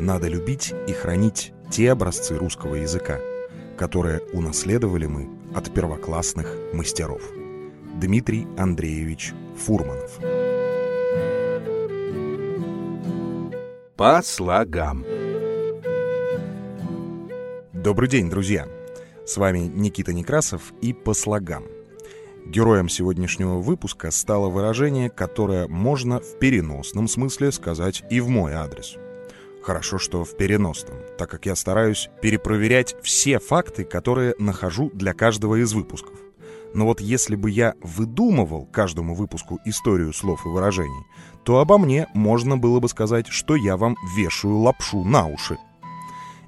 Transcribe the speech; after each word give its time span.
Надо 0.00 0.28
любить 0.28 0.72
и 0.86 0.92
хранить 0.92 1.52
те 1.70 1.90
образцы 1.90 2.36
русского 2.36 2.76
языка, 2.76 3.18
которые 3.76 4.20
унаследовали 4.32 5.06
мы 5.06 5.28
от 5.54 5.72
первоклассных 5.74 6.46
мастеров. 6.72 7.22
Дмитрий 8.00 8.46
Андреевич 8.56 9.32
Фурманов. 9.56 10.18
По 13.96 14.22
слогам. 14.22 15.04
Добрый 17.72 18.08
день, 18.08 18.30
друзья! 18.30 18.68
С 19.24 19.36
вами 19.38 19.70
Никита 19.74 20.12
Некрасов 20.12 20.72
и 20.80 20.92
«По 20.92 21.14
слогам». 21.14 21.75
Героем 22.46 22.88
сегодняшнего 22.88 23.56
выпуска 23.58 24.12
стало 24.12 24.48
выражение, 24.48 25.10
которое 25.10 25.66
можно 25.66 26.20
в 26.20 26.38
переносном 26.38 27.08
смысле 27.08 27.50
сказать 27.50 28.04
и 28.08 28.20
в 28.20 28.28
мой 28.28 28.52
адрес. 28.52 28.94
Хорошо, 29.64 29.98
что 29.98 30.24
в 30.24 30.36
переносном, 30.36 30.96
так 31.18 31.28
как 31.28 31.44
я 31.46 31.56
стараюсь 31.56 32.08
перепроверять 32.22 32.94
все 33.02 33.40
факты, 33.40 33.82
которые 33.82 34.36
нахожу 34.38 34.90
для 34.94 35.12
каждого 35.12 35.56
из 35.60 35.72
выпусков. 35.72 36.14
Но 36.72 36.86
вот 36.86 37.00
если 37.00 37.34
бы 37.34 37.50
я 37.50 37.74
выдумывал 37.82 38.66
каждому 38.66 39.16
выпуску 39.16 39.58
историю 39.64 40.12
слов 40.12 40.46
и 40.46 40.48
выражений, 40.48 41.04
то 41.44 41.58
обо 41.58 41.78
мне 41.78 42.06
можно 42.14 42.56
было 42.56 42.78
бы 42.78 42.88
сказать, 42.88 43.26
что 43.26 43.56
я 43.56 43.76
вам 43.76 43.96
вешаю 44.16 44.58
лапшу 44.58 45.02
на 45.02 45.26
уши. 45.26 45.58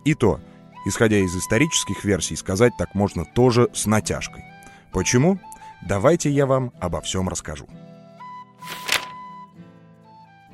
И 0.04 0.14
то, 0.14 0.38
исходя 0.86 1.18
из 1.18 1.36
исторических 1.36 2.04
версий, 2.04 2.36
сказать 2.36 2.72
так 2.78 2.94
можно 2.94 3.24
тоже 3.24 3.68
с 3.74 3.86
натяжкой. 3.86 4.44
Почему? 4.92 5.38
Давайте 5.86 6.30
я 6.30 6.46
вам 6.46 6.72
обо 6.80 7.00
всем 7.00 7.28
расскажу. 7.28 7.66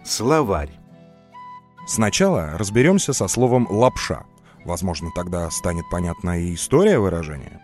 Словарь. 0.04 0.70
Сначала 1.86 2.58
разберемся 2.58 3.12
со 3.12 3.28
словом 3.28 3.66
«лапша». 3.70 4.24
Возможно, 4.64 5.10
тогда 5.14 5.50
станет 5.50 5.84
понятна 5.90 6.40
и 6.40 6.54
история 6.54 6.98
выражения. 6.98 7.60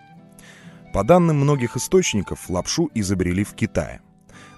По 0.92 1.04
данным 1.04 1.36
многих 1.36 1.76
источников, 1.76 2.50
лапшу 2.50 2.90
изобрели 2.94 3.44
в 3.44 3.54
Китае. 3.54 4.00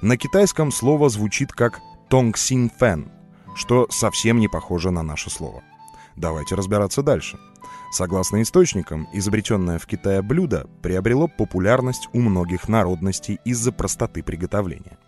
На 0.01 0.17
китайском 0.17 0.73
слово 0.73 1.09
звучит 1.09 1.53
как 1.53 1.81
«тонгсин 2.09 2.71
фэн», 2.71 3.11
что 3.55 3.87
совсем 3.91 4.39
не 4.41 4.49
похоже 4.49 4.91
на 4.91 5.03
наше 5.03 5.31
слово. 5.31 5.63
Давайте 6.17 6.55
разбираться 6.55 7.03
дальше. 7.03 7.39
Согласно 7.93 8.41
источникам, 8.41 9.07
изобретенное 9.13 9.79
в 9.79 9.87
Китае 9.87 10.23
блюдо 10.23 10.67
приобрело 10.83 11.29
популярность 11.29 12.09
у 12.13 12.21
многих 12.21 12.69
народностей 12.69 13.39
из-за 13.45 13.71
простоты 13.71 14.23
приготовления. 14.23 14.99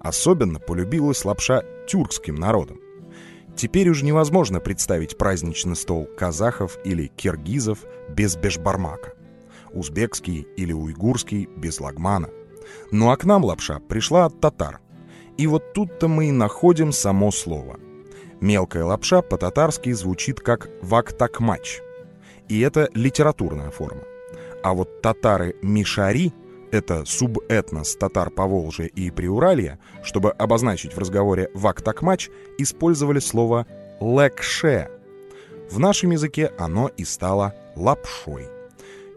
Особенно 0.00 0.58
полюбилась 0.58 1.24
лапша 1.24 1.62
тюркским 1.86 2.34
народом. 2.34 2.78
Теперь 3.56 3.88
уже 3.88 4.04
невозможно 4.04 4.58
представить 4.58 5.16
праздничный 5.16 5.76
стол 5.76 6.08
казахов 6.18 6.76
или 6.84 7.06
киргизов 7.06 7.78
без 8.08 8.36
бешбармака, 8.36 9.12
узбекский 9.72 10.46
или 10.56 10.72
уйгурский 10.72 11.48
без 11.56 11.80
лагмана. 11.80 12.30
Ну 12.90 13.10
а 13.10 13.16
к 13.16 13.24
нам 13.24 13.44
лапша 13.44 13.78
пришла 13.78 14.24
от 14.24 14.40
татар. 14.40 14.80
И 15.36 15.46
вот 15.46 15.72
тут-то 15.72 16.08
мы 16.08 16.28
и 16.28 16.32
находим 16.32 16.90
само 16.90 17.30
слово. 17.30 17.78
Мелкая 18.40 18.84
лапша 18.84 19.22
по-татарски 19.22 19.92
звучит 19.92 20.40
как 20.40 20.68
вактакмач. 20.82 21.80
И 22.48 22.60
это 22.60 22.88
литературная 22.94 23.70
форма. 23.70 24.02
А 24.62 24.74
вот 24.74 25.02
татары-мишари 25.02 26.32
это 26.74 27.04
субэтнос 27.04 27.94
татар 27.94 28.30
Поволжья 28.30 28.86
и 28.86 29.10
Приуралья, 29.10 29.78
чтобы 30.02 30.30
обозначить 30.32 30.94
в 30.94 30.98
разговоре 30.98 31.48
«вак-так-мач», 31.54 32.30
использовали 32.58 33.20
слово 33.20 33.66
«лекше». 34.00 34.90
В 35.70 35.78
нашем 35.78 36.10
языке 36.10 36.50
оно 36.58 36.88
и 36.88 37.04
стало 37.04 37.54
«лапшой». 37.76 38.48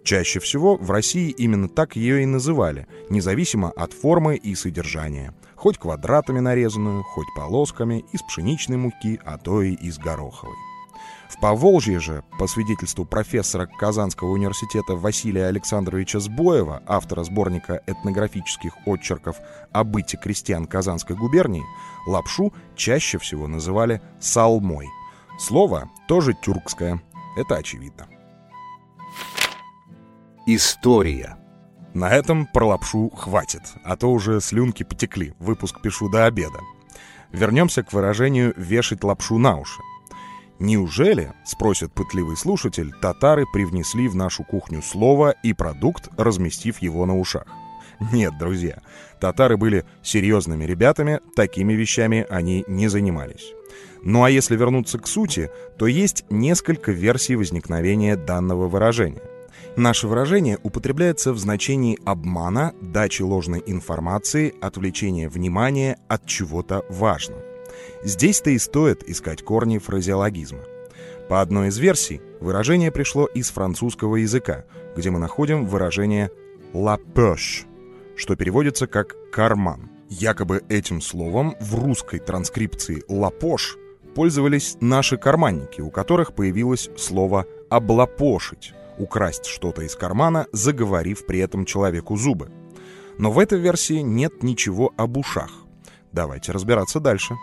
Чаще 0.03 0.39
всего 0.39 0.77
в 0.77 0.91
России 0.91 1.31
именно 1.31 1.67
так 1.67 1.95
ее 1.95 2.21
и 2.21 2.25
называли, 2.25 2.87
независимо 3.09 3.71
от 3.71 3.91
формы 3.91 4.35
и 4.35 4.53
содержания. 4.53 5.33
Хоть 5.67 5.79
квадратами 5.79 6.39
нарезанную, 6.39 7.03
хоть 7.03 7.27
полосками, 7.35 8.05
из 8.13 8.21
пшеничной 8.21 8.77
муки, 8.77 9.19
а 9.25 9.37
то 9.37 9.61
и 9.61 9.73
из 9.73 9.97
гороховой. 9.97 10.55
В 11.27 11.37
Поволжье 11.41 11.99
же, 11.99 12.23
по 12.39 12.47
свидетельству 12.47 13.03
профессора 13.03 13.65
Казанского 13.65 14.29
университета 14.29 14.95
Василия 14.95 15.47
Александровича 15.47 16.21
Сбоева, 16.21 16.83
автора 16.85 17.25
сборника 17.25 17.83
этнографических 17.85 18.77
отчерков 18.85 19.41
о 19.73 19.83
быте 19.83 20.15
крестьян 20.15 20.67
Казанской 20.67 21.17
губернии, 21.17 21.65
лапшу 22.07 22.53
чаще 22.77 23.17
всего 23.17 23.49
называли 23.49 24.01
салмой. 24.21 24.87
Слово 25.37 25.89
тоже 26.07 26.33
тюркское, 26.33 27.01
это 27.35 27.57
очевидно. 27.57 28.07
История. 30.45 31.37
На 31.97 32.11
этом 32.11 32.45
про 32.45 32.67
лапшу 32.67 33.09
хватит, 33.09 33.63
а 33.83 33.97
то 33.97 34.11
уже 34.11 34.39
слюнки 34.39 34.83
потекли, 34.83 35.33
выпуск 35.39 35.81
пишу 35.81 36.09
до 36.09 36.27
обеда. 36.27 36.59
Вернемся 37.31 37.81
к 37.81 37.91
выражению 37.91 38.53
«вешать 38.55 39.03
лапшу 39.03 39.39
на 39.39 39.57
уши». 39.57 39.81
Неужели, 40.59 41.33
спросит 41.43 41.91
пытливый 41.91 42.37
слушатель, 42.37 42.93
татары 43.01 43.45
привнесли 43.51 44.07
в 44.07 44.15
нашу 44.15 44.43
кухню 44.43 44.83
слово 44.83 45.31
и 45.41 45.53
продукт, 45.53 46.09
разместив 46.17 46.83
его 46.83 47.07
на 47.07 47.17
ушах? 47.17 47.47
Нет, 48.13 48.37
друзья, 48.37 48.83
татары 49.19 49.57
были 49.57 49.83
серьезными 50.03 50.65
ребятами, 50.65 51.19
такими 51.35 51.73
вещами 51.73 52.27
они 52.29 52.63
не 52.67 52.89
занимались. 52.89 53.53
Ну 54.03 54.23
а 54.23 54.29
если 54.29 54.55
вернуться 54.55 54.99
к 54.99 55.07
сути, 55.07 55.49
то 55.79 55.87
есть 55.87 56.25
несколько 56.29 56.91
версий 56.91 57.35
возникновения 57.35 58.15
данного 58.15 58.67
выражения. 58.67 59.36
Наше 59.75 60.07
выражение 60.07 60.57
употребляется 60.63 61.33
в 61.33 61.37
значении 61.37 61.99
обмана, 62.03 62.73
дачи 62.81 63.21
ложной 63.21 63.63
информации, 63.65 64.55
отвлечения 64.59 65.29
внимания 65.29 65.99
от 66.07 66.25
чего-то 66.25 66.83
важного. 66.89 67.41
Здесь-то 68.03 68.49
и 68.49 68.57
стоит 68.57 69.07
искать 69.07 69.43
корни 69.43 69.77
фразеологизма. 69.77 70.63
По 71.29 71.41
одной 71.41 71.67
из 71.67 71.77
версий, 71.77 72.21
выражение 72.39 72.91
пришло 72.91 73.25
из 73.25 73.49
французского 73.49 74.15
языка, 74.15 74.65
где 74.95 75.11
мы 75.11 75.19
находим 75.19 75.65
выражение 75.65 76.31
«la 76.73 76.97
poche», 77.13 77.65
что 78.15 78.35
переводится 78.35 78.87
как 78.87 79.15
«карман». 79.31 79.91
Якобы 80.09 80.63
этим 80.69 81.01
словом 81.01 81.55
в 81.59 81.75
русской 81.75 82.19
транскрипции 82.19 83.03
«la 83.09 83.31
poche» 83.37 83.77
пользовались 84.15 84.77
наши 84.79 85.17
карманники, 85.17 85.81
у 85.81 85.91
которых 85.91 86.33
появилось 86.33 86.89
слово 86.97 87.45
«облапошить»— 87.69 88.73
украсть 88.97 89.45
что-то 89.45 89.81
из 89.83 89.95
кармана, 89.95 90.47
заговорив 90.51 91.25
при 91.25 91.39
этом 91.39 91.65
человеку 91.65 92.15
зубы. 92.15 92.51
Но 93.17 93.31
в 93.31 93.39
этой 93.39 93.59
версии 93.59 94.01
нет 94.01 94.43
ничего 94.43 94.93
об 94.97 95.17
ушах. 95.17 95.51
Давайте 96.11 96.51
разбираться 96.51 96.99
дальше. 96.99 97.35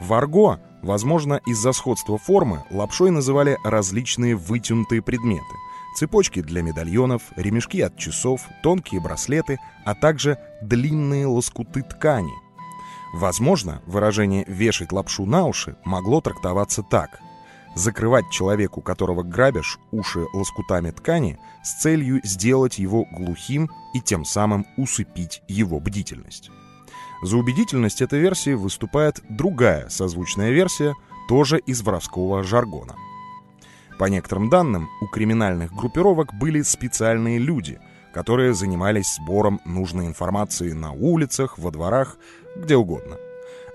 В 0.00 0.12
арго, 0.12 0.60
возможно, 0.82 1.40
из-за 1.46 1.72
сходства 1.72 2.18
формы, 2.18 2.64
лапшой 2.70 3.10
называли 3.10 3.58
различные 3.64 4.36
вытянутые 4.36 5.02
предметы. 5.02 5.44
Цепочки 5.96 6.42
для 6.42 6.60
медальонов, 6.62 7.22
ремешки 7.36 7.80
от 7.80 7.96
часов, 7.96 8.42
тонкие 8.62 9.00
браслеты, 9.00 9.58
а 9.84 9.94
также 9.94 10.38
длинные 10.60 11.26
лоскуты 11.26 11.82
ткани. 11.82 12.32
Возможно, 13.14 13.80
выражение 13.86 14.44
«вешать 14.46 14.92
лапшу 14.92 15.24
на 15.24 15.46
уши» 15.46 15.76
могло 15.84 16.20
трактоваться 16.20 16.82
так. 16.82 17.20
Закрывать 17.76 18.30
человеку, 18.30 18.80
которого 18.80 19.22
грабишь, 19.22 19.78
уши 19.92 20.24
лоскутами 20.32 20.90
ткани 20.92 21.38
с 21.62 21.82
целью 21.82 22.22
сделать 22.24 22.78
его 22.78 23.04
глухим 23.12 23.70
и 23.92 24.00
тем 24.00 24.24
самым 24.24 24.66
усыпить 24.78 25.42
его 25.46 25.78
бдительность. 25.78 26.50
За 27.22 27.36
убедительность 27.36 28.00
этой 28.00 28.18
версии 28.18 28.54
выступает 28.54 29.20
другая 29.28 29.90
созвучная 29.90 30.52
версия, 30.52 30.94
тоже 31.28 31.58
из 31.58 31.82
воровского 31.82 32.42
жаргона. 32.42 32.96
По 33.98 34.06
некоторым 34.06 34.48
данным, 34.48 34.88
у 35.02 35.06
криминальных 35.06 35.70
группировок 35.74 36.32
были 36.32 36.62
специальные 36.62 37.38
люди, 37.38 37.78
которые 38.14 38.54
занимались 38.54 39.16
сбором 39.16 39.60
нужной 39.66 40.06
информации 40.06 40.72
на 40.72 40.92
улицах, 40.92 41.58
во 41.58 41.70
дворах, 41.70 42.16
где 42.56 42.74
угодно. 42.74 43.16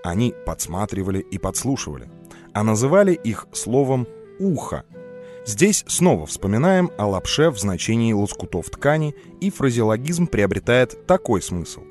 Они 0.04 0.33
подсматривали 0.47 1.19
и 1.19 1.38
подслушивали, 1.38 2.09
а 2.53 2.63
называли 2.63 3.13
их 3.13 3.48
словом 3.51 4.07
«ухо». 4.39 4.83
Здесь 5.45 5.83
снова 5.88 6.27
вспоминаем 6.27 6.92
о 6.98 7.07
лапше 7.07 7.50
в 7.50 7.59
значении 7.59 8.13
лоскутов 8.13 8.69
ткани, 8.69 9.15
и 9.39 9.50
фразеологизм 9.50 10.27
приобретает 10.27 11.07
такой 11.07 11.42
смысл 11.42 11.81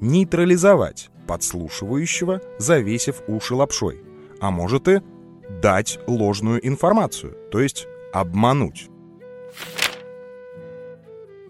нейтрализовать 0.00 1.10
подслушивающего, 1.26 2.40
завесив 2.58 3.22
уши 3.26 3.54
лапшой, 3.54 4.00
а 4.40 4.50
может 4.50 4.88
и 4.88 5.00
дать 5.60 5.98
ложную 6.06 6.66
информацию, 6.66 7.36
то 7.50 7.60
есть 7.60 7.86
обмануть. 8.12 8.88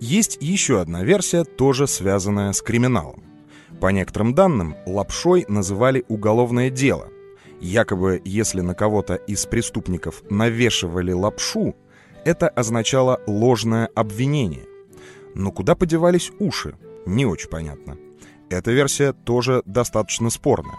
Есть 0.00 0.38
еще 0.40 0.80
одна 0.80 1.02
версия, 1.02 1.44
тоже 1.44 1.86
связанная 1.86 2.52
с 2.52 2.62
криминалом. 2.62 3.24
По 3.80 3.88
некоторым 3.88 4.34
данным, 4.34 4.76
лапшой 4.86 5.44
называли 5.48 6.04
уголовное 6.08 6.70
дело. 6.70 7.08
Якобы, 7.60 8.22
если 8.24 8.60
на 8.60 8.74
кого-то 8.74 9.14
из 9.14 9.46
преступников 9.46 10.22
навешивали 10.30 11.12
лапшу, 11.12 11.74
это 12.24 12.48
означало 12.48 13.20
ложное 13.26 13.88
обвинение. 13.94 14.66
Но 15.34 15.50
куда 15.50 15.74
подевались 15.74 16.30
уши? 16.38 16.76
Не 17.06 17.26
очень 17.26 17.48
понятно. 17.48 17.96
Эта 18.50 18.70
версия 18.70 19.12
тоже 19.12 19.62
достаточно 19.66 20.30
спорная. 20.30 20.78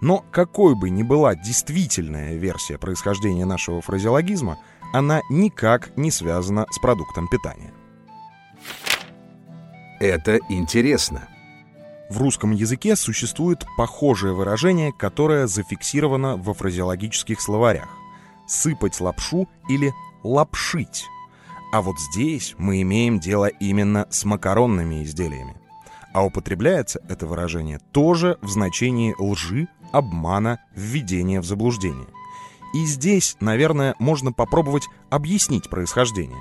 Но 0.00 0.24
какой 0.30 0.74
бы 0.74 0.90
ни 0.90 1.02
была 1.02 1.34
действительная 1.34 2.34
версия 2.34 2.78
происхождения 2.78 3.44
нашего 3.44 3.80
фразеологизма, 3.80 4.58
она 4.92 5.20
никак 5.30 5.96
не 5.96 6.10
связана 6.10 6.66
с 6.70 6.78
продуктом 6.78 7.28
питания. 7.28 7.72
Это 10.00 10.38
интересно. 10.48 11.28
В 12.08 12.18
русском 12.18 12.52
языке 12.52 12.94
существует 12.94 13.66
похожее 13.76 14.32
выражение, 14.32 14.92
которое 14.92 15.48
зафиксировано 15.48 16.36
во 16.36 16.54
фразеологических 16.54 17.40
словарях. 17.40 17.88
«Сыпать 18.46 19.00
лапшу» 19.00 19.48
или 19.68 19.92
«лапшить». 20.22 21.04
А 21.72 21.82
вот 21.82 21.98
здесь 21.98 22.54
мы 22.58 22.80
имеем 22.82 23.18
дело 23.18 23.46
именно 23.46 24.06
с 24.10 24.24
макаронными 24.24 25.02
изделиями. 25.02 25.56
А 26.14 26.24
употребляется 26.24 27.00
это 27.08 27.26
выражение 27.26 27.80
тоже 27.90 28.38
в 28.40 28.48
значении 28.48 29.14
лжи, 29.18 29.66
обмана, 29.90 30.60
введения 30.76 31.40
в 31.40 31.44
заблуждение. 31.44 32.06
И 32.72 32.86
здесь, 32.86 33.36
наверное, 33.40 33.96
можно 33.98 34.32
попробовать 34.32 34.86
объяснить 35.10 35.68
происхождение. 35.68 36.40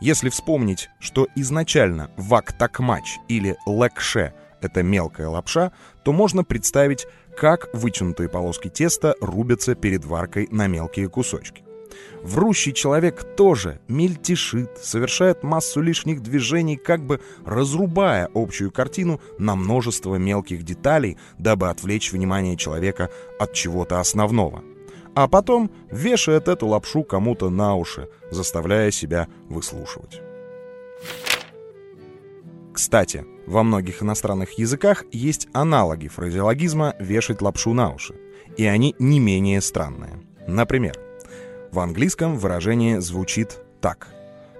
Если 0.00 0.30
вспомнить, 0.30 0.88
что 1.00 1.28
изначально 1.36 2.10
вак-такмач 2.16 3.18
или 3.28 3.56
лекше— 3.66 4.32
это 4.66 4.82
мелкая 4.82 5.28
лапша, 5.28 5.72
то 6.04 6.12
можно 6.12 6.44
представить, 6.44 7.06
как 7.36 7.68
вытянутые 7.72 8.28
полоски 8.28 8.68
теста 8.68 9.14
рубятся 9.20 9.74
перед 9.74 10.04
варкой 10.04 10.48
на 10.50 10.66
мелкие 10.66 11.08
кусочки. 11.08 11.62
Врущий 12.22 12.72
человек 12.72 13.22
тоже 13.36 13.80
мельтешит, 13.88 14.78
совершает 14.82 15.42
массу 15.42 15.80
лишних 15.80 16.22
движений, 16.22 16.76
как 16.76 17.04
бы 17.04 17.20
разрубая 17.44 18.28
общую 18.34 18.70
картину 18.70 19.20
на 19.38 19.54
множество 19.54 20.16
мелких 20.16 20.62
деталей, 20.62 21.18
дабы 21.38 21.68
отвлечь 21.68 22.12
внимание 22.12 22.56
человека 22.56 23.10
от 23.38 23.52
чего-то 23.52 24.00
основного. 24.00 24.62
А 25.14 25.28
потом 25.28 25.70
вешает 25.90 26.48
эту 26.48 26.66
лапшу 26.66 27.02
кому-то 27.02 27.48
на 27.48 27.74
уши, 27.74 28.08
заставляя 28.30 28.90
себя 28.90 29.28
выслушивать. 29.48 30.20
Кстати, 32.76 33.24
во 33.46 33.62
многих 33.62 34.02
иностранных 34.02 34.58
языках 34.58 35.04
есть 35.10 35.48
аналоги 35.54 36.08
фразеологизма 36.08 36.94
«вешать 37.00 37.40
лапшу 37.40 37.72
на 37.72 37.90
уши», 37.90 38.14
и 38.58 38.66
они 38.66 38.94
не 38.98 39.18
менее 39.18 39.62
странные. 39.62 40.22
Например, 40.46 40.94
в 41.72 41.78
английском 41.78 42.36
выражение 42.36 43.00
звучит 43.00 43.62
так. 43.80 44.08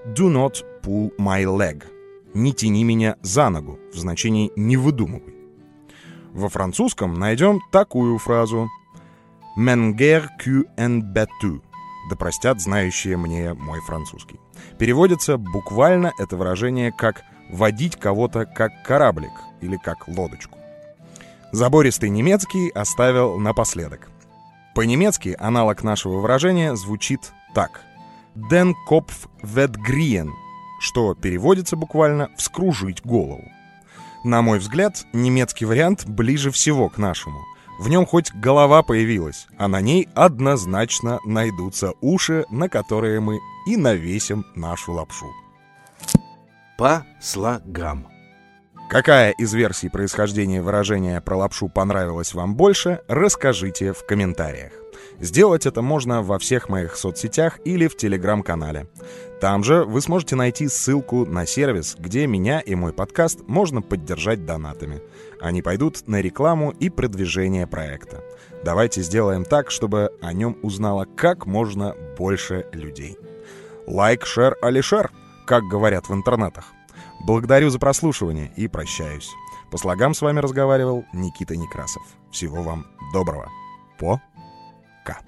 Do 0.07 0.33
not 0.33 0.65
pull 0.83 1.15
my 1.19 1.45
leg. 1.45 1.85
Не 2.33 2.55
тяни 2.55 2.85
меня 2.85 3.17
за 3.21 3.51
ногу, 3.51 3.79
в 3.93 3.99
значении 3.99 4.51
«не 4.57 4.79
выдумывай». 4.79 5.35
Во 6.33 6.49
французском 6.49 7.13
найдем 7.13 7.61
такую 7.71 8.17
фразу 8.17 8.71
«Menger 9.59 10.25
que 10.43 10.65
en 10.79 11.03
betu». 11.03 11.61
Да 12.09 12.17
простят 12.17 12.61
знающие 12.61 13.17
мне 13.17 13.53
мой 13.55 13.81
французский. 13.81 14.39
Переводится 14.79 15.37
буквально 15.37 16.13
это 16.19 16.37
выражение 16.37 16.93
как 16.93 17.23
«водить 17.51 17.97
кого-то 17.97 18.47
как 18.47 18.85
кораблик» 18.85 19.33
или 19.61 19.77
как 19.77 20.07
лодочку. 20.09 20.59
Забористый 21.53 22.11
немецкий 22.11 22.71
оставил 22.71 23.39
напоследок. 23.39 24.09
По-немецки 24.75 25.35
аналог 25.39 25.83
нашего 25.83 26.21
выражения 26.21 26.77
звучит 26.77 27.33
так. 27.55 27.81
«Den 28.35 28.75
Kopf 28.89 29.29
wird 29.43 29.77
grien», 29.89 30.31
что 30.81 31.15
переводится 31.15 31.77
буквально 31.77 32.31
«вскружить 32.37 33.03
голову». 33.03 33.45
На 34.23 34.43
мой 34.43 34.59
взгляд, 34.59 35.07
немецкий 35.13 35.65
вариант 35.65 36.05
ближе 36.07 36.51
всего 36.51 36.89
к 36.89 36.99
нашему. 36.99 37.41
В 37.79 37.89
нем 37.89 38.07
хоть 38.07 38.33
голова 38.33 38.83
появилась, 38.83 39.47
а 39.59 39.69
на 39.69 39.81
ней 39.81 40.09
однозначно 40.15 41.21
найдутся 41.25 41.93
уши, 42.01 42.45
на 42.51 42.69
которые 42.69 43.21
мы 43.21 43.39
и 43.67 43.77
навесим 43.77 44.45
нашу 44.55 44.93
лапшу. 44.93 45.27
По 46.79 47.05
слогам. 47.21 48.16
Какая 48.89 49.33
из 49.33 49.53
версий 49.53 49.89
происхождения 49.89 50.63
выражения 50.63 51.21
про 51.21 51.37
лапшу 51.37 51.69
понравилась 51.69 52.35
вам 52.35 52.55
больше, 52.55 53.01
расскажите 53.09 53.93
в 53.93 54.07
комментариях. 54.07 54.73
Сделать 55.19 55.67
это 55.67 55.83
можно 55.83 56.23
во 56.23 56.39
всех 56.39 56.69
моих 56.69 56.97
соцсетях 56.97 57.59
или 57.65 57.89
в 57.89 57.97
телеграм-канале. 57.97 58.87
Там 59.41 59.65
же 59.65 59.85
вы 59.85 60.01
сможете 60.01 60.37
найти 60.37 60.69
ссылку 60.69 61.27
на 61.27 61.47
сервис, 61.47 61.97
где 61.99 62.29
меня 62.29 62.61
и 62.61 62.77
мой 62.77 62.93
подкаст 62.93 63.41
можно 63.49 63.83
поддержать 63.83 64.47
донатами. 64.47 65.03
Они 65.41 65.63
пойдут 65.63 66.07
на 66.07 66.21
рекламу 66.21 66.71
и 66.71 66.89
продвижение 66.89 67.67
проекта. 67.67 68.23
Давайте 68.65 69.03
сделаем 69.03 69.45
так, 69.45 69.73
чтобы 69.73 70.13
о 70.23 70.33
нем 70.33 70.57
узнало 70.63 71.07
как 71.17 71.45
можно 71.47 71.97
больше 72.17 72.67
людей. 72.73 73.19
Лайк, 73.87 74.27
шер, 74.27 74.57
алишер, 74.63 75.11
как 75.45 75.65
говорят 75.65 76.09
в 76.09 76.15
интернетах. 76.15 76.76
Благодарю 77.21 77.71
за 77.71 77.79
прослушивание 77.79 78.53
и 78.57 78.69
прощаюсь. 78.69 79.31
По 79.71 79.79
слогам 79.79 80.15
с 80.15 80.23
вами 80.23 80.41
разговаривал 80.41 81.05
Никита 81.13 81.57
Некрасов. 81.57 82.03
Всего 82.31 82.63
вам 82.63 82.87
доброго. 83.13 83.51
По. 83.99 84.21
Ка. 85.05 85.19